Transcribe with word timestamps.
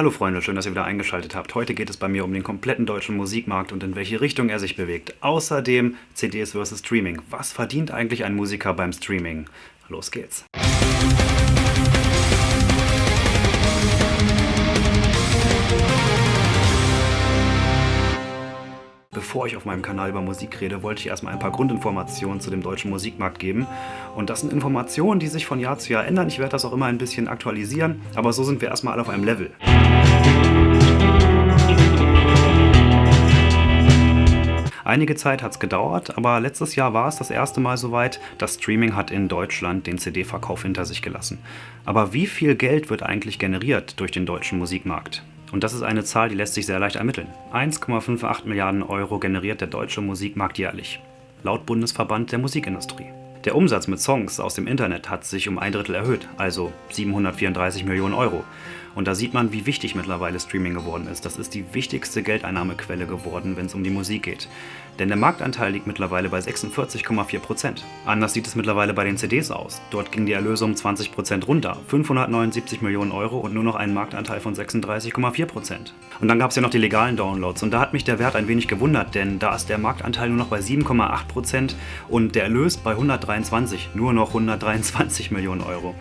Hallo 0.00 0.10
Freunde, 0.10 0.40
schön, 0.40 0.54
dass 0.54 0.64
ihr 0.64 0.70
wieder 0.70 0.86
eingeschaltet 0.86 1.34
habt. 1.34 1.54
Heute 1.54 1.74
geht 1.74 1.90
es 1.90 1.98
bei 1.98 2.08
mir 2.08 2.24
um 2.24 2.32
den 2.32 2.42
kompletten 2.42 2.86
deutschen 2.86 3.18
Musikmarkt 3.18 3.70
und 3.70 3.82
in 3.82 3.96
welche 3.96 4.22
Richtung 4.22 4.48
er 4.48 4.58
sich 4.58 4.74
bewegt. 4.74 5.12
Außerdem 5.20 5.94
CDs 6.14 6.52
versus 6.52 6.78
Streaming. 6.78 7.20
Was 7.28 7.52
verdient 7.52 7.90
eigentlich 7.90 8.24
ein 8.24 8.34
Musiker 8.34 8.72
beim 8.72 8.94
Streaming? 8.94 9.44
Los 9.90 10.10
geht's. 10.10 10.46
Bevor 19.12 19.46
ich 19.46 19.56
auf 19.56 19.64
meinem 19.64 19.82
Kanal 19.82 20.08
über 20.08 20.22
Musik 20.22 20.60
rede, 20.60 20.82
wollte 20.82 21.00
ich 21.00 21.08
erstmal 21.08 21.32
ein 21.32 21.38
paar 21.38 21.50
Grundinformationen 21.50 22.40
zu 22.40 22.48
dem 22.48 22.62
deutschen 22.62 22.90
Musikmarkt 22.90 23.38
geben. 23.38 23.66
Und 24.16 24.30
das 24.30 24.40
sind 24.40 24.52
Informationen, 24.52 25.20
die 25.20 25.26
sich 25.26 25.46
von 25.46 25.60
Jahr 25.60 25.78
zu 25.78 25.92
Jahr 25.92 26.06
ändern. 26.06 26.28
Ich 26.28 26.38
werde 26.38 26.52
das 26.52 26.64
auch 26.64 26.72
immer 26.72 26.86
ein 26.86 26.96
bisschen 26.96 27.28
aktualisieren, 27.28 28.00
aber 28.14 28.32
so 28.32 28.44
sind 28.44 28.60
wir 28.62 28.68
erstmal 28.68 28.94
alle 28.94 29.02
auf 29.02 29.08
einem 29.08 29.24
Level. 29.24 29.50
Einige 34.90 35.14
Zeit 35.14 35.40
hat 35.40 35.52
es 35.52 35.60
gedauert, 35.60 36.18
aber 36.18 36.40
letztes 36.40 36.74
Jahr 36.74 36.92
war 36.92 37.06
es 37.06 37.14
das 37.14 37.30
erste 37.30 37.60
Mal 37.60 37.76
soweit, 37.76 38.18
das 38.38 38.54
Streaming 38.54 38.96
hat 38.96 39.12
in 39.12 39.28
Deutschland 39.28 39.86
den 39.86 39.98
CD-Verkauf 39.98 40.64
hinter 40.64 40.84
sich 40.84 41.00
gelassen. 41.00 41.38
Aber 41.84 42.12
wie 42.12 42.26
viel 42.26 42.56
Geld 42.56 42.90
wird 42.90 43.04
eigentlich 43.04 43.38
generiert 43.38 44.00
durch 44.00 44.10
den 44.10 44.26
deutschen 44.26 44.58
Musikmarkt? 44.58 45.22
Und 45.52 45.62
das 45.62 45.74
ist 45.74 45.82
eine 45.82 46.02
Zahl, 46.02 46.28
die 46.28 46.34
lässt 46.34 46.54
sich 46.54 46.66
sehr 46.66 46.80
leicht 46.80 46.96
ermitteln. 46.96 47.28
1,58 47.52 48.46
Milliarden 48.46 48.82
Euro 48.82 49.20
generiert 49.20 49.60
der 49.60 49.68
deutsche 49.68 50.00
Musikmarkt 50.00 50.58
jährlich, 50.58 50.98
laut 51.44 51.66
Bundesverband 51.66 52.32
der 52.32 52.40
Musikindustrie. 52.40 53.12
Der 53.44 53.54
Umsatz 53.54 53.86
mit 53.86 54.00
Songs 54.00 54.40
aus 54.40 54.54
dem 54.54 54.66
Internet 54.66 55.08
hat 55.08 55.24
sich 55.24 55.48
um 55.48 55.60
ein 55.60 55.70
Drittel 55.70 55.94
erhöht, 55.94 56.26
also 56.36 56.72
734 56.90 57.84
Millionen 57.84 58.14
Euro. 58.14 58.42
Und 58.94 59.06
da 59.06 59.14
sieht 59.14 59.34
man, 59.34 59.52
wie 59.52 59.66
wichtig 59.66 59.94
mittlerweile 59.94 60.40
Streaming 60.40 60.74
geworden 60.74 61.06
ist. 61.06 61.24
Das 61.24 61.36
ist 61.36 61.54
die 61.54 61.64
wichtigste 61.72 62.22
Geldeinnahmequelle 62.22 63.06
geworden, 63.06 63.56
wenn 63.56 63.66
es 63.66 63.74
um 63.74 63.84
die 63.84 63.90
Musik 63.90 64.24
geht. 64.24 64.48
Denn 64.98 65.08
der 65.08 65.16
Marktanteil 65.16 65.72
liegt 65.72 65.86
mittlerweile 65.86 66.28
bei 66.28 66.40
46,4 66.40 67.38
Prozent. 67.38 67.84
Anders 68.04 68.34
sieht 68.34 68.46
es 68.46 68.54
mittlerweile 68.54 68.92
bei 68.92 69.04
den 69.04 69.16
CDs 69.16 69.50
aus. 69.50 69.80
Dort 69.90 70.12
ging 70.12 70.26
die 70.26 70.32
Erlöse 70.32 70.64
um 70.64 70.76
20 70.76 71.12
Prozent 71.12 71.48
runter. 71.48 71.78
579 71.88 72.82
Millionen 72.82 73.12
Euro 73.12 73.38
und 73.38 73.54
nur 73.54 73.64
noch 73.64 73.76
einen 73.76 73.94
Marktanteil 73.94 74.40
von 74.40 74.54
36,4 74.54 75.46
Prozent. 75.46 75.94
Und 76.20 76.28
dann 76.28 76.38
gab 76.38 76.50
es 76.50 76.56
ja 76.56 76.62
noch 76.62 76.70
die 76.70 76.78
legalen 76.78 77.16
Downloads. 77.16 77.62
Und 77.62 77.70
da 77.70 77.80
hat 77.80 77.92
mich 77.94 78.04
der 78.04 78.18
Wert 78.18 78.36
ein 78.36 78.48
wenig 78.48 78.68
gewundert, 78.68 79.14
denn 79.14 79.38
da 79.38 79.54
ist 79.54 79.68
der 79.68 79.78
Marktanteil 79.78 80.28
nur 80.28 80.38
noch 80.38 80.48
bei 80.48 80.58
7,8 80.58 81.28
Prozent 81.28 81.76
und 82.08 82.34
der 82.34 82.44
Erlös 82.44 82.76
bei 82.76 82.90
123, 82.90 83.90
nur 83.94 84.12
noch 84.12 84.28
123 84.28 85.30
Millionen 85.30 85.62
Euro. 85.62 85.94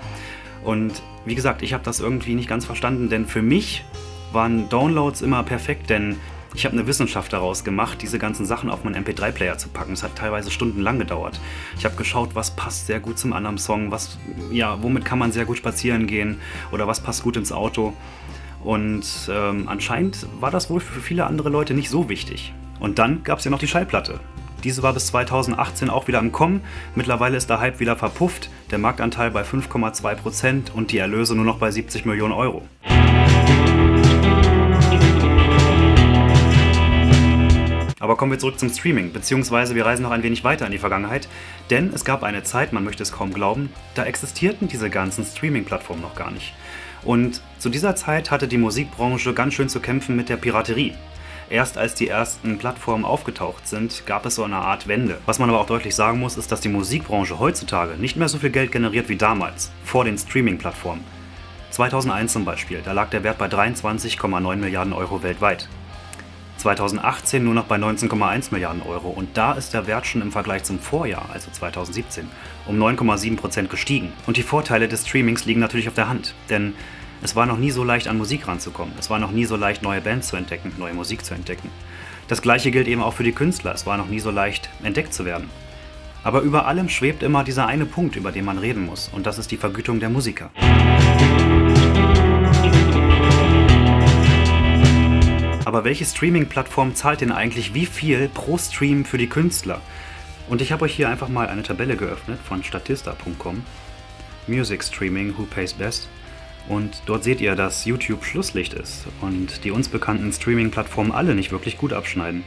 Und 0.63 1.01
wie 1.25 1.35
gesagt, 1.35 1.61
ich 1.61 1.73
habe 1.73 1.83
das 1.83 1.99
irgendwie 1.99 2.35
nicht 2.35 2.49
ganz 2.49 2.65
verstanden, 2.65 3.09
denn 3.09 3.25
für 3.25 3.41
mich 3.41 3.83
waren 4.31 4.69
Downloads 4.69 5.21
immer 5.21 5.43
perfekt, 5.43 5.89
denn 5.89 6.17
ich 6.55 6.65
habe 6.65 6.73
eine 6.73 6.87
Wissenschaft 6.87 7.31
daraus 7.31 7.63
gemacht, 7.63 8.01
diese 8.01 8.17
ganzen 8.17 8.45
Sachen 8.45 8.69
auf 8.69 8.83
meinen 8.83 9.03
MP3-Player 9.03 9.57
zu 9.57 9.69
packen. 9.69 9.93
Es 9.93 10.01
hat 10.01 10.15
teilweise 10.15 10.49
stundenlang 10.49 10.97
gedauert. 10.97 11.39
Ich 11.77 11.85
habe 11.85 11.95
geschaut, 11.95 12.33
was 12.33 12.51
passt 12.51 12.87
sehr 12.87 12.99
gut 12.99 13.19
zum 13.19 13.33
anderen 13.33 13.57
Song, 13.57 13.91
was, 13.91 14.17
ja, 14.51 14.81
womit 14.81 15.05
kann 15.05 15.19
man 15.19 15.31
sehr 15.31 15.45
gut 15.45 15.57
spazieren 15.57 16.07
gehen 16.07 16.39
oder 16.71 16.87
was 16.87 17.01
passt 17.01 17.23
gut 17.23 17.37
ins 17.37 17.51
Auto. 17.51 17.93
Und 18.63 19.05
ähm, 19.31 19.67
anscheinend 19.67 20.25
war 20.39 20.51
das 20.51 20.69
wohl 20.69 20.79
für 20.79 20.99
viele 20.99 21.27
andere 21.27 21.49
Leute 21.49 21.73
nicht 21.73 21.89
so 21.89 22.09
wichtig. 22.09 22.53
Und 22.79 22.97
dann 22.99 23.23
gab 23.23 23.39
es 23.39 23.45
ja 23.45 23.51
noch 23.51 23.59
die 23.59 23.67
Schallplatte. 23.67 24.19
Diese 24.63 24.83
war 24.83 24.93
bis 24.93 25.07
2018 25.07 25.89
auch 25.89 26.07
wieder 26.07 26.19
am 26.19 26.31
Kommen. 26.31 26.61
Mittlerweile 26.95 27.37
ist 27.37 27.49
der 27.49 27.61
Hype 27.61 27.79
wieder 27.79 27.95
verpufft, 27.95 28.49
der 28.71 28.77
Marktanteil 28.77 29.31
bei 29.31 29.43
5,2% 29.43 30.71
und 30.71 30.91
die 30.91 30.97
Erlöse 30.97 31.33
nur 31.35 31.45
noch 31.45 31.59
bei 31.59 31.71
70 31.71 32.05
Millionen 32.05 32.33
Euro. 32.33 32.63
Aber 38.01 38.15
kommen 38.15 38.31
wir 38.31 38.39
zurück 38.39 38.59
zum 38.59 38.69
Streaming, 38.69 39.11
beziehungsweise 39.13 39.75
wir 39.75 39.85
reisen 39.85 40.03
noch 40.03 40.11
ein 40.11 40.23
wenig 40.23 40.43
weiter 40.43 40.65
in 40.65 40.71
die 40.71 40.77
Vergangenheit, 40.77 41.27
denn 41.69 41.91
es 41.93 42.05
gab 42.05 42.23
eine 42.23 42.43
Zeit, 42.43 42.73
man 42.73 42.83
möchte 42.83 43.03
es 43.03 43.11
kaum 43.11 43.33
glauben, 43.33 43.71
da 43.93 44.05
existierten 44.05 44.67
diese 44.67 44.89
ganzen 44.89 45.25
Streaming-Plattformen 45.25 46.01
noch 46.01 46.15
gar 46.15 46.31
nicht. 46.31 46.53
Und 47.03 47.41
zu 47.59 47.69
dieser 47.69 47.95
Zeit 47.95 48.31
hatte 48.31 48.47
die 48.47 48.57
Musikbranche 48.57 49.33
ganz 49.33 49.53
schön 49.53 49.69
zu 49.69 49.79
kämpfen 49.79 50.15
mit 50.15 50.27
der 50.29 50.37
Piraterie. 50.37 50.93
Erst 51.49 51.79
als 51.79 51.95
die 51.95 52.07
ersten 52.07 52.59
Plattformen 52.59 53.05
aufgetaucht 53.05 53.67
sind, 53.67 54.05
gab 54.05 54.23
es 54.27 54.35
so 54.35 54.43
eine 54.43 54.57
Art 54.57 54.87
Wende. 54.87 55.17
Was 55.25 55.39
man 55.39 55.49
aber 55.49 55.59
auch 55.59 55.65
deutlich 55.65 55.95
sagen 55.95 56.19
muss, 56.19 56.37
ist, 56.37 56.51
dass 56.51 56.61
die 56.61 56.69
Musikbranche 56.69 57.39
heutzutage 57.39 57.95
nicht 57.97 58.17
mehr 58.17 58.29
so 58.29 58.37
viel 58.37 58.51
Geld 58.51 58.71
generiert 58.71 59.09
wie 59.09 59.15
damals, 59.15 59.71
vor 59.83 60.05
den 60.05 60.15
Streaming-Plattformen. 60.15 61.03
2001 61.71 62.33
zum 62.33 62.45
Beispiel, 62.45 62.81
da 62.85 62.91
lag 62.91 63.09
der 63.09 63.23
Wert 63.23 63.39
bei 63.39 63.47
23,9 63.47 64.55
Milliarden 64.57 64.93
Euro 64.93 65.23
weltweit. 65.23 65.67
2018 66.57 67.43
nur 67.43 67.55
noch 67.55 67.65
bei 67.65 67.77
19,1 67.77 68.49
Milliarden 68.51 68.83
Euro 68.83 69.09
und 69.09 69.35
da 69.35 69.53
ist 69.53 69.73
der 69.73 69.87
Wert 69.87 70.05
schon 70.05 70.21
im 70.21 70.31
Vergleich 70.31 70.65
zum 70.65 70.77
Vorjahr, 70.77 71.29
also 71.33 71.49
2017, 71.49 72.27
um 72.67 72.77
9,7% 72.79 73.69
gestiegen. 73.69 74.11
Und 74.27 74.37
die 74.37 74.43
Vorteile 74.43 74.87
des 74.87 75.07
Streamings 75.07 75.45
liegen 75.45 75.61
natürlich 75.61 75.87
auf 75.87 75.95
der 75.95 76.09
Hand, 76.09 76.35
denn 76.49 76.75
es 77.21 77.35
war 77.35 77.45
noch 77.45 77.57
nie 77.57 77.71
so 77.71 77.83
leicht 77.83 78.07
an 78.07 78.17
Musik 78.17 78.47
ranzukommen. 78.47 78.93
Es 78.97 79.09
war 79.09 79.19
noch 79.19 79.31
nie 79.31 79.45
so 79.45 79.57
leicht, 79.57 79.83
neue 79.83 79.99
Bands 79.99 80.29
zu 80.29 80.37
entdecken, 80.37 80.71
neue 80.77 80.93
Musik 80.93 81.25
zu 81.25 81.33
entdecken. 81.33 81.69
Das 82.29 82.41
gleiche 82.41 82.71
gilt 82.71 82.87
eben 82.87 83.03
auch 83.03 83.13
für 83.13 83.23
die 83.23 83.33
Künstler. 83.33 83.73
Es 83.73 83.85
war 83.85 83.97
noch 83.97 84.07
nie 84.07 84.19
so 84.19 84.31
leicht, 84.31 84.69
entdeckt 84.83 85.13
zu 85.13 85.25
werden. 85.25 85.49
Aber 86.23 86.41
über 86.41 86.65
allem 86.65 86.87
schwebt 86.87 87.23
immer 87.23 87.43
dieser 87.43 87.67
eine 87.67 87.85
Punkt, 87.85 88.15
über 88.15 88.31
den 88.31 88.45
man 88.45 88.57
reden 88.57 88.85
muss, 88.85 89.09
und 89.11 89.25
das 89.25 89.37
ist 89.37 89.51
die 89.51 89.57
Vergütung 89.57 89.99
der 89.99 90.09
Musiker. 90.09 90.49
Aber 95.65 95.83
welche 95.83 96.05
Streaming-Plattform 96.05 96.95
zahlt 96.95 97.21
denn 97.21 97.31
eigentlich 97.31 97.73
wie 97.73 97.85
viel 97.85 98.29
pro 98.29 98.57
Stream 98.57 99.05
für 99.05 99.17
die 99.17 99.27
Künstler? 99.27 99.81
Und 100.49 100.61
ich 100.61 100.71
habe 100.71 100.85
euch 100.85 100.95
hier 100.95 101.09
einfach 101.09 101.29
mal 101.29 101.47
eine 101.47 101.63
Tabelle 101.63 101.95
geöffnet 101.95 102.39
von 102.43 102.63
statista.com. 102.63 103.63
Music 104.47 104.83
Streaming, 104.83 105.37
Who 105.37 105.43
Pays 105.43 105.73
Best? 105.73 106.09
Und 106.69 107.01
dort 107.07 107.23
seht 107.23 107.41
ihr, 107.41 107.55
dass 107.55 107.85
YouTube 107.85 108.23
Schlusslicht 108.23 108.73
ist 108.73 109.07
und 109.21 109.63
die 109.63 109.71
uns 109.71 109.89
bekannten 109.89 110.31
Streaming-Plattformen 110.31 111.11
alle 111.11 111.33
nicht 111.35 111.51
wirklich 111.51 111.77
gut 111.77 111.91
abschneiden. 111.91 112.43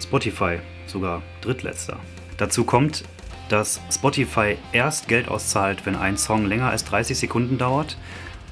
Spotify 0.00 0.58
sogar 0.86 1.22
drittletzter. 1.40 1.98
Dazu 2.36 2.64
kommt, 2.64 3.04
dass 3.48 3.80
Spotify 3.90 4.56
erst 4.72 5.08
Geld 5.08 5.28
auszahlt, 5.28 5.86
wenn 5.86 5.96
ein 5.96 6.18
Song 6.18 6.44
länger 6.44 6.70
als 6.70 6.84
30 6.84 7.18
Sekunden 7.18 7.56
dauert 7.56 7.96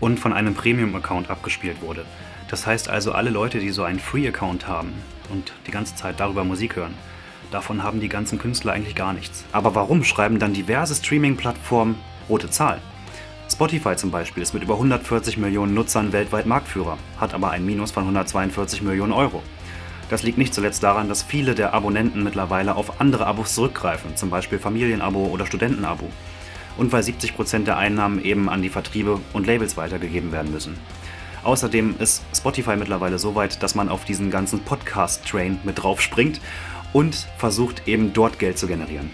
und 0.01 0.19
von 0.19 0.33
einem 0.33 0.55
Premium-Account 0.55 1.29
abgespielt 1.29 1.83
wurde. 1.83 2.07
Das 2.49 2.67
heißt 2.67 2.89
also, 2.89 3.13
alle 3.13 3.31
Leute, 3.31 3.61
die 3.61 3.71
so 3.71 3.85
einen 3.85 4.01
Free-Account 4.01 4.67
haben 4.67 4.93
und 5.31 5.53
die 5.67 5.71
ganze 5.71 5.95
Zeit 5.95 6.21
darüber 6.21 6.43
Musik 6.43 6.77
hören, 6.77 6.95
davon 7.51 7.83
haben 7.83 8.01
die 8.01 8.09
ganzen 8.09 8.39
Künstler 8.39 8.73
eigentlich 8.73 8.95
gar 8.95 9.13
nichts. 9.13 9.45
Aber 9.53 9.75
warum 9.75 10.05
schreiben 10.05 10.39
dann 10.39 10.55
diverse 10.55 10.95
Streaming-Plattformen 10.95 11.97
rote 12.29 12.51
Zahlen? 12.51 12.81
Spotify 13.53 13.97
zum 13.97 14.11
Beispiel 14.11 14.43
ist 14.43 14.55
mit 14.55 14.63
über 14.63 14.75
140 14.75 15.37
Millionen 15.37 15.75
Nutzern 15.75 16.13
weltweit 16.13 16.47
Marktführer, 16.47 16.99
hat 17.19 17.35
aber 17.35 17.51
ein 17.51 17.67
Minus 17.67 17.91
von 17.91 18.05
142 18.05 18.83
Millionen 18.83 19.13
Euro. 19.13 19.43
Das 20.09 20.23
liegt 20.23 20.39
nicht 20.39 20.55
zuletzt 20.55 20.83
daran, 20.83 21.09
dass 21.09 21.23
viele 21.23 21.55
der 21.55 21.75
Abonnenten 21.75 22.23
mittlerweile 22.23 22.77
auf 22.77 23.01
andere 23.01 23.27
Abos 23.27 23.55
zurückgreifen, 23.55 24.17
zum 24.17 24.31
Beispiel 24.31 24.59
Familienabo 24.59 25.27
oder 25.27 25.47
Studentenabo. 25.47 26.09
Und 26.79 26.93
weil 26.93 27.03
70% 27.03 27.65
der 27.65 27.77
Einnahmen 27.77 28.25
eben 28.25 28.49
an 28.49 28.63
die 28.63 28.69
Vertriebe 28.69 29.21
und 29.33 29.47
Labels 29.47 29.77
weitergegeben 29.77 30.33
werden 30.33 30.53
müssen. 30.53 30.79
Außerdem 31.43 31.97
ist 31.99 32.23
Spotify 32.35 32.77
mittlerweile 32.77 33.19
so 33.19 33.35
weit, 33.35 33.63
dass 33.63 33.75
man 33.75 33.89
auf 33.89 34.05
diesen 34.05 34.31
ganzen 34.31 34.61
Podcast-Train 34.61 35.61
mit 35.65 35.83
drauf 35.83 36.01
springt 36.01 36.41
und 36.93 37.27
versucht 37.37 37.87
eben 37.89 38.13
dort 38.13 38.39
Geld 38.39 38.59
zu 38.59 38.67
generieren. 38.67 39.11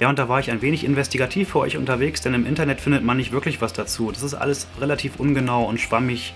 Ja, 0.00 0.08
und 0.08 0.18
da 0.18 0.28
war 0.28 0.38
ich 0.38 0.50
ein 0.52 0.62
wenig 0.62 0.84
investigativ 0.84 1.50
für 1.50 1.58
euch 1.58 1.76
unterwegs, 1.76 2.20
denn 2.20 2.32
im 2.32 2.46
Internet 2.46 2.80
findet 2.80 3.02
man 3.02 3.16
nicht 3.16 3.32
wirklich 3.32 3.60
was 3.60 3.72
dazu. 3.72 4.12
Das 4.12 4.22
ist 4.22 4.34
alles 4.34 4.68
relativ 4.80 5.18
ungenau 5.18 5.64
und 5.64 5.80
schwammig 5.80 6.34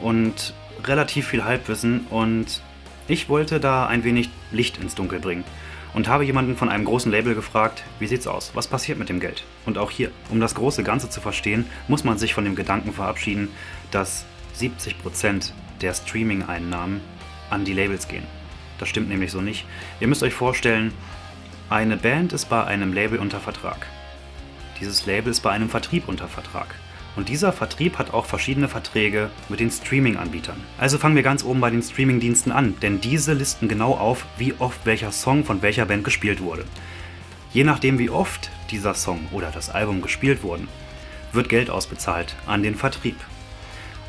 und 0.00 0.54
relativ 0.84 1.26
viel 1.26 1.44
Halbwissen 1.44 2.06
und 2.10 2.62
ich 3.08 3.28
wollte 3.28 3.58
da 3.58 3.86
ein 3.86 4.04
wenig 4.04 4.30
Licht 4.52 4.78
ins 4.78 4.94
Dunkel 4.94 5.18
bringen 5.18 5.42
und 5.92 6.06
habe 6.06 6.24
jemanden 6.24 6.56
von 6.56 6.68
einem 6.68 6.84
großen 6.84 7.10
Label 7.10 7.34
gefragt, 7.34 7.82
wie 7.98 8.06
sieht's 8.06 8.28
aus, 8.28 8.52
was 8.54 8.68
passiert 8.68 8.98
mit 8.98 9.08
dem 9.08 9.18
Geld? 9.18 9.42
Und 9.66 9.76
auch 9.76 9.90
hier, 9.90 10.12
um 10.30 10.38
das 10.38 10.54
große 10.54 10.84
Ganze 10.84 11.10
zu 11.10 11.20
verstehen, 11.20 11.66
muss 11.88 12.04
man 12.04 12.16
sich 12.16 12.32
von 12.32 12.44
dem 12.44 12.54
Gedanken 12.54 12.92
verabschieden, 12.92 13.48
dass 13.90 14.24
70% 14.56 15.50
der 15.80 15.94
Streaming-Einnahmen 15.94 17.00
an 17.50 17.64
die 17.64 17.72
Labels 17.72 18.06
gehen. 18.06 18.22
Das 18.78 18.88
stimmt 18.88 19.08
nämlich 19.08 19.32
so 19.32 19.40
nicht. 19.40 19.66
Ihr 19.98 20.06
müsst 20.06 20.22
euch 20.22 20.32
vorstellen, 20.32 20.92
eine 21.70 21.96
Band 21.96 22.32
ist 22.32 22.48
bei 22.48 22.64
einem 22.64 22.92
Label 22.92 23.20
unter 23.20 23.38
Vertrag. 23.38 23.86
Dieses 24.80 25.06
Label 25.06 25.30
ist 25.30 25.40
bei 25.40 25.50
einem 25.50 25.68
Vertrieb 25.68 26.08
unter 26.08 26.26
Vertrag. 26.26 26.74
Und 27.14 27.28
dieser 27.28 27.52
Vertrieb 27.52 27.96
hat 27.96 28.12
auch 28.12 28.26
verschiedene 28.26 28.66
Verträge 28.66 29.30
mit 29.48 29.60
den 29.60 29.70
Streaming-Anbietern. 29.70 30.60
Also 30.78 30.98
fangen 30.98 31.14
wir 31.14 31.22
ganz 31.22 31.44
oben 31.44 31.60
bei 31.60 31.70
den 31.70 31.82
Streaming-Diensten 31.82 32.50
an, 32.50 32.74
denn 32.82 33.00
diese 33.00 33.34
listen 33.34 33.68
genau 33.68 33.94
auf, 33.94 34.26
wie 34.36 34.54
oft 34.58 34.84
welcher 34.84 35.12
Song 35.12 35.44
von 35.44 35.62
welcher 35.62 35.86
Band 35.86 36.02
gespielt 36.02 36.40
wurde. 36.40 36.64
Je 37.52 37.62
nachdem, 37.62 38.00
wie 38.00 38.10
oft 38.10 38.50
dieser 38.72 38.94
Song 38.94 39.28
oder 39.30 39.52
das 39.52 39.70
Album 39.70 40.02
gespielt 40.02 40.42
wurden, 40.42 40.68
wird 41.32 41.48
Geld 41.48 41.70
ausbezahlt 41.70 42.34
an 42.46 42.64
den 42.64 42.74
Vertrieb. 42.74 43.16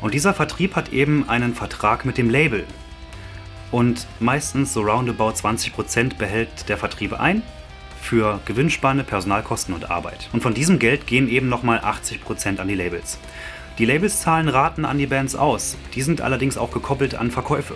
Und 0.00 0.14
dieser 0.14 0.34
Vertrieb 0.34 0.74
hat 0.74 0.92
eben 0.92 1.28
einen 1.28 1.54
Vertrag 1.54 2.04
mit 2.04 2.18
dem 2.18 2.28
Label. 2.28 2.64
Und 3.72 4.06
meistens 4.20 4.72
so 4.72 4.82
roundabout 4.82 5.32
20% 5.32 6.16
behält 6.16 6.68
der 6.68 6.76
Vertrieb 6.76 7.18
ein 7.18 7.42
für 8.00 8.40
Gewinnspanne, 8.44 9.02
Personalkosten 9.02 9.74
und 9.74 9.90
Arbeit. 9.90 10.28
Und 10.32 10.42
von 10.42 10.54
diesem 10.54 10.78
Geld 10.78 11.06
gehen 11.06 11.28
eben 11.28 11.48
nochmal 11.48 11.78
80% 11.78 12.58
an 12.58 12.68
die 12.68 12.74
Labels. 12.74 13.18
Die 13.78 13.86
Labels 13.86 14.20
zahlen 14.20 14.48
Raten 14.48 14.84
an 14.84 14.98
die 14.98 15.06
Bands 15.06 15.34
aus, 15.34 15.78
die 15.94 16.02
sind 16.02 16.20
allerdings 16.20 16.58
auch 16.58 16.70
gekoppelt 16.70 17.14
an 17.14 17.30
Verkäufe. 17.30 17.74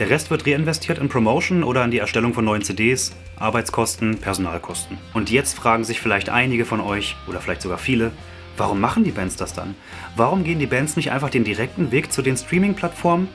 Der 0.00 0.10
Rest 0.10 0.30
wird 0.30 0.46
reinvestiert 0.46 0.98
in 0.98 1.08
Promotion 1.08 1.62
oder 1.62 1.84
in 1.84 1.90
die 1.90 1.98
Erstellung 1.98 2.34
von 2.34 2.44
neuen 2.44 2.62
CDs, 2.62 3.12
Arbeitskosten, 3.38 4.18
Personalkosten. 4.18 4.98
Und 5.14 5.30
jetzt 5.30 5.56
fragen 5.56 5.84
sich 5.84 6.00
vielleicht 6.00 6.30
einige 6.30 6.64
von 6.64 6.80
euch 6.80 7.16
oder 7.28 7.40
vielleicht 7.40 7.62
sogar 7.62 7.78
viele, 7.78 8.10
warum 8.56 8.80
machen 8.80 9.04
die 9.04 9.12
Bands 9.12 9.36
das 9.36 9.52
dann? 9.52 9.76
Warum 10.16 10.42
gehen 10.42 10.58
die 10.58 10.66
Bands 10.66 10.96
nicht 10.96 11.12
einfach 11.12 11.30
den 11.30 11.44
direkten 11.44 11.92
Weg 11.92 12.12
zu 12.12 12.22
den 12.22 12.36
Streaming-Plattformen? 12.36 13.28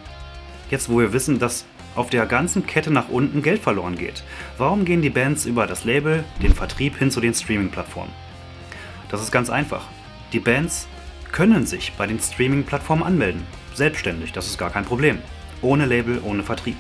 Jetzt, 0.71 0.89
wo 0.89 0.99
wir 0.99 1.13
wissen, 1.13 1.39
dass 1.39 1.65
auf 1.95 2.09
der 2.09 2.25
ganzen 2.25 2.65
Kette 2.67 2.91
nach 2.91 3.09
unten 3.09 3.41
Geld 3.41 3.61
verloren 3.61 3.97
geht. 3.97 4.23
Warum 4.57 4.85
gehen 4.85 5.01
die 5.01 5.09
Bands 5.09 5.45
über 5.45 5.65
das 5.67 5.85
Label, 5.85 6.23
den 6.41 6.53
Vertrieb 6.53 6.97
hin 6.97 7.11
zu 7.11 7.21
den 7.21 7.33
Streaming-Plattformen? 7.33 8.11
Das 9.09 9.21
ist 9.21 9.31
ganz 9.31 9.49
einfach. 9.49 9.87
Die 10.33 10.39
Bands 10.39 10.87
können 11.31 11.65
sich 11.65 11.93
bei 11.93 12.07
den 12.07 12.19
Streaming-Plattformen 12.19 13.03
anmelden. 13.03 13.43
Selbstständig, 13.73 14.31
das 14.31 14.47
ist 14.47 14.57
gar 14.57 14.69
kein 14.69 14.85
Problem. 14.85 15.19
Ohne 15.61 15.85
Label, 15.85 16.21
ohne 16.23 16.43
Vertrieb. 16.43 16.77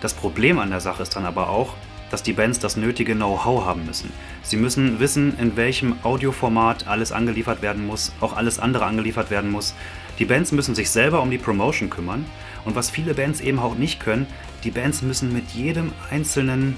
Das 0.00 0.14
Problem 0.14 0.58
an 0.58 0.70
der 0.70 0.80
Sache 0.80 1.02
ist 1.02 1.16
dann 1.16 1.24
aber 1.24 1.48
auch, 1.48 1.74
dass 2.10 2.22
die 2.22 2.32
Bands 2.32 2.58
das 2.58 2.76
nötige 2.76 3.14
Know-how 3.14 3.64
haben 3.64 3.84
müssen. 3.86 4.12
Sie 4.42 4.56
müssen 4.56 5.00
wissen, 5.00 5.38
in 5.38 5.56
welchem 5.56 5.96
Audioformat 6.02 6.86
alles 6.86 7.12
angeliefert 7.12 7.62
werden 7.62 7.86
muss, 7.86 8.12
auch 8.20 8.36
alles 8.36 8.58
andere 8.58 8.84
angeliefert 8.84 9.30
werden 9.30 9.50
muss. 9.50 9.74
Die 10.18 10.24
Bands 10.24 10.52
müssen 10.52 10.74
sich 10.74 10.90
selber 10.90 11.20
um 11.20 11.30
die 11.30 11.38
Promotion 11.38 11.90
kümmern 11.90 12.24
und 12.64 12.74
was 12.74 12.90
viele 12.90 13.14
Bands 13.14 13.40
eben 13.40 13.58
auch 13.58 13.74
nicht 13.74 14.00
können, 14.00 14.26
die 14.64 14.70
Bands 14.70 15.02
müssen 15.02 15.32
mit 15.32 15.50
jedem 15.50 15.92
einzelnen, 16.10 16.76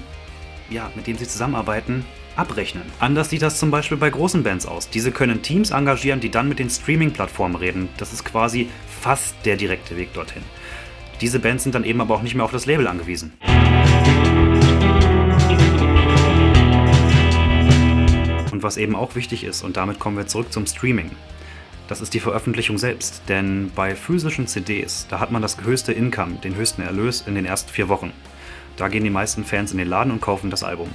ja, 0.69 0.91
mit 0.95 1.07
dem 1.07 1.17
sie 1.17 1.27
zusammenarbeiten, 1.27 2.05
abrechnen. 2.35 2.83
Anders 2.99 3.29
sieht 3.29 3.41
das 3.41 3.59
zum 3.59 3.71
Beispiel 3.71 3.97
bei 3.97 4.09
großen 4.09 4.43
Bands 4.43 4.65
aus. 4.65 4.89
Diese 4.89 5.11
können 5.11 5.41
Teams 5.41 5.71
engagieren, 5.71 6.19
die 6.19 6.29
dann 6.29 6.47
mit 6.47 6.59
den 6.59 6.69
Streaming-Plattformen 6.69 7.55
reden. 7.55 7.89
Das 7.97 8.13
ist 8.13 8.23
quasi 8.23 8.69
fast 9.01 9.35
der 9.45 9.57
direkte 9.57 9.97
Weg 9.97 10.13
dorthin. 10.13 10.43
Diese 11.21 11.39
Bands 11.39 11.63
sind 11.63 11.75
dann 11.75 11.83
eben 11.83 11.99
aber 11.99 12.15
auch 12.15 12.21
nicht 12.21 12.35
mehr 12.35 12.45
auf 12.45 12.51
das 12.51 12.65
Label 12.65 12.87
angewiesen. 12.87 13.33
Und 18.59 18.63
was 18.63 18.75
eben 18.75 18.93
auch 18.93 19.15
wichtig 19.15 19.45
ist, 19.45 19.63
und 19.63 19.77
damit 19.77 19.99
kommen 19.99 20.17
wir 20.17 20.27
zurück 20.27 20.51
zum 20.51 20.67
Streaming, 20.67 21.11
das 21.87 22.01
ist 22.01 22.13
die 22.13 22.19
Veröffentlichung 22.19 22.77
selbst. 22.77 23.21
Denn 23.29 23.71
bei 23.73 23.95
physischen 23.95 24.47
CDs, 24.47 25.07
da 25.09 25.21
hat 25.21 25.31
man 25.31 25.41
das 25.41 25.61
höchste 25.61 25.93
Income, 25.93 26.39
den 26.43 26.55
höchsten 26.55 26.81
Erlös 26.81 27.23
in 27.25 27.35
den 27.35 27.45
ersten 27.45 27.71
vier 27.71 27.87
Wochen. 27.87 28.11
Da 28.75 28.89
gehen 28.89 29.05
die 29.05 29.09
meisten 29.09 29.45
Fans 29.45 29.71
in 29.71 29.77
den 29.77 29.87
Laden 29.87 30.11
und 30.11 30.19
kaufen 30.19 30.49
das 30.49 30.65
Album. 30.65 30.89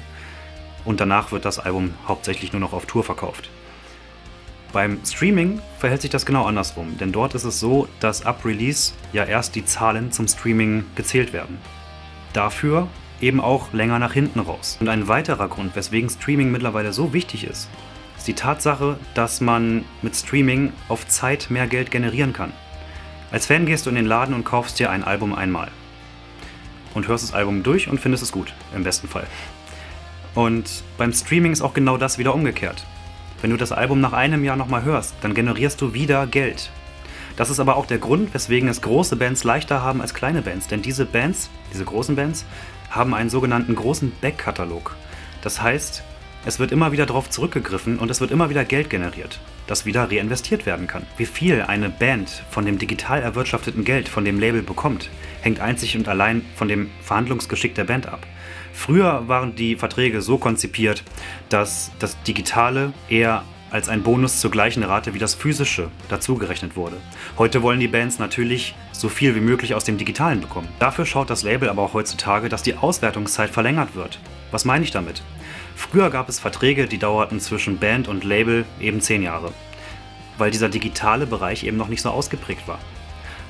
Und 0.84 1.00
danach 1.00 1.32
wird 1.32 1.46
das 1.46 1.58
Album 1.58 1.94
hauptsächlich 2.06 2.52
nur 2.52 2.60
noch 2.60 2.74
auf 2.74 2.84
Tour 2.84 3.02
verkauft. 3.02 3.48
Beim 4.74 5.00
Streaming 5.06 5.62
verhält 5.78 6.02
sich 6.02 6.10
das 6.10 6.26
genau 6.26 6.44
andersrum, 6.44 6.98
denn 6.98 7.12
dort 7.12 7.34
ist 7.34 7.44
es 7.44 7.60
so, 7.60 7.88
dass 7.98 8.26
ab 8.26 8.44
Release 8.44 8.92
ja 9.14 9.24
erst 9.24 9.54
die 9.54 9.64
Zahlen 9.64 10.12
zum 10.12 10.28
Streaming 10.28 10.84
gezählt 10.96 11.32
werden. 11.32 11.56
Dafür 12.34 12.88
eben 13.24 13.40
auch 13.40 13.72
länger 13.72 13.98
nach 13.98 14.12
hinten 14.12 14.40
raus. 14.40 14.76
Und 14.80 14.88
ein 14.88 15.08
weiterer 15.08 15.48
Grund, 15.48 15.74
weswegen 15.74 16.10
Streaming 16.10 16.52
mittlerweile 16.52 16.92
so 16.92 17.12
wichtig 17.12 17.44
ist, 17.44 17.68
ist 18.16 18.28
die 18.28 18.34
Tatsache, 18.34 18.98
dass 19.14 19.40
man 19.40 19.84
mit 20.02 20.14
Streaming 20.14 20.72
auf 20.88 21.08
Zeit 21.08 21.50
mehr 21.50 21.66
Geld 21.66 21.90
generieren 21.90 22.32
kann. 22.32 22.52
Als 23.32 23.46
Fan 23.46 23.66
gehst 23.66 23.86
du 23.86 23.90
in 23.90 23.96
den 23.96 24.06
Laden 24.06 24.34
und 24.34 24.44
kaufst 24.44 24.78
dir 24.78 24.90
ein 24.90 25.02
Album 25.02 25.34
einmal. 25.34 25.68
Und 26.94 27.08
hörst 27.08 27.24
das 27.24 27.34
Album 27.34 27.62
durch 27.62 27.88
und 27.88 27.98
findest 27.98 28.22
es 28.22 28.30
gut, 28.30 28.54
im 28.74 28.84
besten 28.84 29.08
Fall. 29.08 29.26
Und 30.34 30.84
beim 30.98 31.12
Streaming 31.12 31.52
ist 31.52 31.62
auch 31.62 31.74
genau 31.74 31.96
das 31.96 32.18
wieder 32.18 32.34
umgekehrt. 32.34 32.84
Wenn 33.40 33.50
du 33.50 33.56
das 33.56 33.72
Album 33.72 34.00
nach 34.00 34.12
einem 34.12 34.44
Jahr 34.44 34.56
nochmal 34.56 34.84
hörst, 34.84 35.14
dann 35.22 35.34
generierst 35.34 35.80
du 35.80 35.94
wieder 35.94 36.26
Geld. 36.26 36.70
Das 37.36 37.50
ist 37.50 37.60
aber 37.60 37.76
auch 37.76 37.86
der 37.86 37.98
Grund, 37.98 38.32
weswegen 38.32 38.68
es 38.68 38.80
große 38.80 39.16
Bands 39.16 39.44
leichter 39.44 39.82
haben 39.82 40.00
als 40.00 40.14
kleine 40.14 40.42
Bands. 40.42 40.68
Denn 40.68 40.82
diese 40.82 41.04
Bands, 41.04 41.50
diese 41.72 41.84
großen 41.84 42.14
Bands, 42.14 42.44
haben 42.90 43.14
einen 43.14 43.30
sogenannten 43.30 43.74
großen 43.74 44.12
Backkatalog. 44.20 44.94
Das 45.42 45.60
heißt, 45.60 46.04
es 46.46 46.58
wird 46.58 46.72
immer 46.72 46.92
wieder 46.92 47.06
darauf 47.06 47.30
zurückgegriffen 47.30 47.98
und 47.98 48.10
es 48.10 48.20
wird 48.20 48.30
immer 48.30 48.50
wieder 48.50 48.64
Geld 48.64 48.90
generiert, 48.90 49.40
das 49.66 49.86
wieder 49.86 50.10
reinvestiert 50.10 50.66
werden 50.66 50.86
kann. 50.86 51.06
Wie 51.16 51.26
viel 51.26 51.62
eine 51.62 51.88
Band 51.88 52.44
von 52.50 52.66
dem 52.66 52.78
digital 52.78 53.22
erwirtschafteten 53.22 53.84
Geld 53.84 54.08
von 54.10 54.24
dem 54.24 54.38
Label 54.38 54.62
bekommt, 54.62 55.08
hängt 55.40 55.60
einzig 55.60 55.96
und 55.96 56.06
allein 56.06 56.44
von 56.54 56.68
dem 56.68 56.90
Verhandlungsgeschick 57.00 57.74
der 57.74 57.84
Band 57.84 58.06
ab. 58.06 58.26
Früher 58.74 59.26
waren 59.26 59.54
die 59.54 59.76
Verträge 59.76 60.20
so 60.20 60.36
konzipiert, 60.36 61.02
dass 61.48 61.92
das 61.98 62.22
Digitale 62.24 62.92
eher 63.08 63.44
als 63.70 63.88
ein 63.88 64.02
Bonus 64.02 64.40
zur 64.40 64.50
gleichen 64.50 64.82
Rate 64.82 65.14
wie 65.14 65.18
das 65.18 65.34
physische 65.34 65.90
dazugerechnet 66.08 66.76
wurde. 66.76 66.96
Heute 67.38 67.62
wollen 67.62 67.80
die 67.80 67.88
Bands 67.88 68.18
natürlich 68.18 68.74
so 68.92 69.08
viel 69.08 69.34
wie 69.34 69.40
möglich 69.40 69.74
aus 69.74 69.84
dem 69.84 69.98
Digitalen 69.98 70.40
bekommen. 70.40 70.68
Dafür 70.78 71.06
schaut 71.06 71.30
das 71.30 71.42
Label 71.42 71.68
aber 71.68 71.82
auch 71.82 71.94
heutzutage, 71.94 72.48
dass 72.48 72.62
die 72.62 72.76
Auswertungszeit 72.76 73.50
verlängert 73.50 73.94
wird. 73.94 74.18
Was 74.50 74.64
meine 74.64 74.84
ich 74.84 74.90
damit? 74.90 75.22
Früher 75.76 76.10
gab 76.10 76.28
es 76.28 76.38
Verträge, 76.38 76.86
die 76.86 76.98
dauerten 76.98 77.40
zwischen 77.40 77.78
Band 77.78 78.06
und 78.08 78.24
Label 78.24 78.64
eben 78.80 79.00
10 79.00 79.22
Jahre, 79.22 79.52
weil 80.38 80.50
dieser 80.50 80.68
digitale 80.68 81.26
Bereich 81.26 81.64
eben 81.64 81.76
noch 81.76 81.88
nicht 81.88 82.02
so 82.02 82.10
ausgeprägt 82.10 82.68
war. 82.68 82.78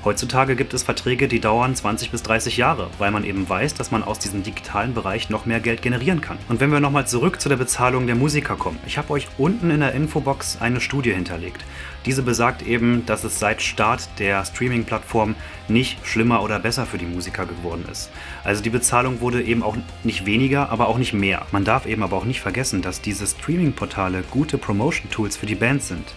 Heutzutage 0.05 0.55
gibt 0.55 0.75
es 0.75 0.83
Verträge, 0.83 1.29
die 1.29 1.41
dauern 1.41 1.75
20 1.75 2.11
bis 2.11 2.23
30 2.23 2.59
Jahre, 2.59 2.91
weil 2.99 3.11
man 3.11 3.25
eben 3.25 3.49
weiß, 3.49 3.73
dass 3.73 3.91
man 3.91 4.03
aus 4.03 4.19
diesem 4.19 4.43
digitalen 4.43 4.93
Bereich 4.93 5.31
noch 5.31 5.47
mehr 5.47 5.61
Geld 5.61 5.81
generieren 5.81 6.21
kann. 6.21 6.37
Und 6.51 6.61
wenn 6.61 6.71
wir 6.71 6.79
nochmal 6.79 7.07
zurück 7.07 7.41
zu 7.41 7.49
der 7.49 7.57
Bezahlung 7.57 8.07
der 8.07 8.15
Musiker 8.15 8.57
kommen, 8.57 8.79
ich 8.87 8.99
habe 8.99 9.11
euch 9.15 9.29
unten 9.39 9.71
in 9.71 9.81
der 9.81 9.95
Infobox 9.95 10.59
eine 10.61 10.83
Studie 10.83 11.15
hinterlegt. 11.15 11.65
Diese 12.05 12.21
besagt 12.21 12.61
eben, 12.61 13.07
dass 13.07 13.25
es 13.25 13.39
seit 13.39 13.63
Start 13.63 14.07
der 14.19 14.45
Streaming-Plattform 14.45 15.37
nicht 15.69 16.07
schlimmer 16.07 16.43
oder 16.43 16.59
besser 16.59 16.85
für 16.85 16.99
die 16.99 17.07
Musiker 17.07 17.47
geworden 17.47 17.87
ist. 17.91 18.11
Also 18.45 18.63
die 18.63 18.69
Bezahlung 18.69 19.23
wurde 19.23 19.43
eben 19.43 19.63
auch 19.63 19.79
nicht 20.03 20.27
weniger, 20.27 20.69
aber 20.69 20.89
auch 20.89 20.99
nicht 20.99 21.15
mehr. 21.15 21.47
Man 21.51 21.65
darf 21.65 21.87
eben 21.87 22.03
aber 22.03 22.19
auch 22.19 22.27
nicht 22.27 22.43
vergessen, 22.43 22.83
dass 22.83 23.01
diese 23.01 23.27
Streaming-Portale 23.27 24.23
gute 24.31 24.59
Promotion-Tools 24.59 25.39
für 25.39 25.47
die 25.47 25.55
Bands 25.55 25.89
sind. 25.89 26.15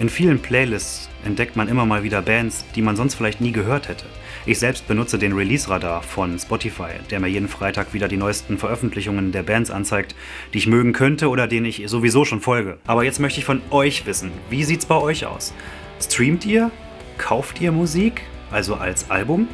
In 0.00 0.08
vielen 0.08 0.40
Playlists 0.40 1.08
entdeckt 1.24 1.54
man 1.54 1.68
immer 1.68 1.86
mal 1.86 2.02
wieder 2.02 2.20
Bands, 2.20 2.64
die 2.74 2.82
man 2.82 2.96
sonst 2.96 3.14
vielleicht 3.14 3.40
nie 3.40 3.52
gehört 3.52 3.88
hätte. 3.88 4.06
Ich 4.44 4.58
selbst 4.58 4.88
benutze 4.88 5.20
den 5.20 5.32
Release-Radar 5.32 6.02
von 6.02 6.36
Spotify, 6.36 6.90
der 7.10 7.20
mir 7.20 7.28
jeden 7.28 7.46
Freitag 7.46 7.94
wieder 7.94 8.08
die 8.08 8.16
neuesten 8.16 8.58
Veröffentlichungen 8.58 9.30
der 9.30 9.44
Bands 9.44 9.70
anzeigt, 9.70 10.16
die 10.52 10.58
ich 10.58 10.66
mögen 10.66 10.92
könnte 10.92 11.28
oder 11.28 11.46
denen 11.46 11.66
ich 11.66 11.84
sowieso 11.86 12.24
schon 12.24 12.40
folge. 12.40 12.78
Aber 12.88 13.04
jetzt 13.04 13.20
möchte 13.20 13.38
ich 13.38 13.46
von 13.46 13.62
euch 13.70 14.04
wissen, 14.04 14.32
wie 14.50 14.64
sieht's 14.64 14.84
bei 14.84 14.96
euch 14.96 15.26
aus? 15.26 15.54
Streamt 16.00 16.44
ihr? 16.44 16.72
Kauft 17.16 17.60
ihr 17.60 17.70
Musik? 17.70 18.22
Also 18.50 18.74
als 18.74 19.12
Album? 19.12 19.48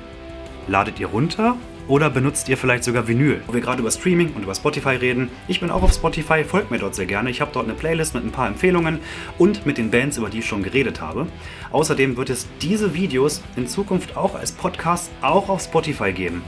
Ladet 0.68 0.98
ihr 1.00 1.08
runter? 1.08 1.56
Oder 1.88 2.10
benutzt 2.10 2.48
ihr 2.48 2.56
vielleicht 2.56 2.84
sogar 2.84 3.08
Vinyl? 3.08 3.42
Wo 3.46 3.54
wir 3.54 3.60
gerade 3.60 3.80
über 3.80 3.90
Streaming 3.90 4.32
und 4.34 4.42
über 4.42 4.54
Spotify 4.54 4.90
reden. 4.90 5.28
Ich 5.48 5.60
bin 5.60 5.70
auch 5.70 5.82
auf 5.82 5.92
Spotify, 5.92 6.44
folgt 6.44 6.70
mir 6.70 6.78
dort 6.78 6.94
sehr 6.94 7.06
gerne. 7.06 7.30
Ich 7.30 7.40
habe 7.40 7.50
dort 7.52 7.66
eine 7.66 7.74
Playlist 7.74 8.14
mit 8.14 8.24
ein 8.24 8.30
paar 8.30 8.46
Empfehlungen 8.46 9.00
und 9.38 9.66
mit 9.66 9.78
den 9.78 9.90
Bands, 9.90 10.16
über 10.16 10.30
die 10.30 10.38
ich 10.38 10.46
schon 10.46 10.62
geredet 10.62 11.00
habe. 11.00 11.26
Außerdem 11.72 12.16
wird 12.16 12.30
es 12.30 12.46
diese 12.62 12.94
Videos 12.94 13.42
in 13.56 13.66
Zukunft 13.66 14.16
auch 14.16 14.34
als 14.34 14.52
Podcast 14.52 15.10
auch 15.20 15.48
auf 15.48 15.62
Spotify 15.62 16.12
geben. 16.12 16.42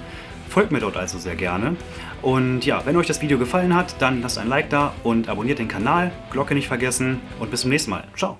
Folgt 0.48 0.70
mir 0.70 0.80
dort 0.80 0.96
also 0.96 1.18
sehr 1.18 1.34
gerne. 1.34 1.76
Und 2.20 2.66
ja, 2.66 2.84
wenn 2.84 2.96
euch 2.96 3.06
das 3.06 3.22
Video 3.22 3.38
gefallen 3.38 3.74
hat, 3.74 3.96
dann 4.00 4.20
lasst 4.20 4.38
ein 4.38 4.48
Like 4.48 4.70
da 4.70 4.94
und 5.02 5.28
abonniert 5.28 5.58
den 5.58 5.68
Kanal, 5.68 6.12
Glocke 6.30 6.54
nicht 6.54 6.68
vergessen 6.68 7.20
und 7.40 7.50
bis 7.50 7.62
zum 7.62 7.70
nächsten 7.70 7.90
Mal. 7.90 8.04
Ciao! 8.16 8.38